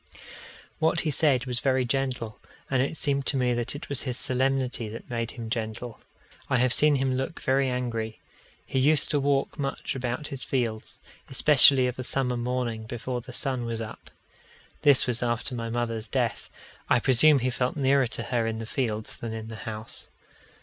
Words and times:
What 0.79 1.01
he 1.01 1.11
said 1.11 1.45
was 1.45 1.59
very 1.59 1.85
gentle, 1.85 2.39
and 2.71 2.81
it 2.81 2.97
seemed 2.97 3.27
to 3.27 3.37
me 3.37 3.51
it 3.51 3.87
was 3.87 4.01
his 4.01 4.17
solemnity 4.17 4.89
that 4.89 5.11
made 5.11 5.29
him 5.33 5.47
gentle. 5.47 6.01
I 6.49 6.57
have 6.57 6.73
seen 6.73 6.95
him 6.95 7.13
look 7.13 7.39
very 7.39 7.69
angry. 7.69 8.19
He 8.65 8.79
used 8.79 9.11
to 9.11 9.19
walk 9.19 9.59
much 9.59 9.93
about 9.93 10.29
his 10.29 10.43
fields, 10.43 10.99
especially 11.29 11.85
of 11.85 11.99
a 11.99 12.03
summer 12.03 12.35
morning 12.35 12.87
before 12.87 13.21
the 13.21 13.31
sun 13.31 13.63
was 13.63 13.79
up. 13.79 14.09
This 14.81 15.05
was 15.05 15.21
after 15.21 15.53
my 15.53 15.69
mother's 15.69 16.07
death. 16.07 16.49
I 16.89 16.99
presume 16.99 17.37
he 17.37 17.51
felt 17.51 17.75
nearer 17.77 18.07
to 18.07 18.23
her 18.23 18.47
in 18.47 18.57
the 18.57 18.65
fields 18.65 19.15
than 19.17 19.33
in 19.33 19.49
the 19.49 19.55
house. 19.69 20.09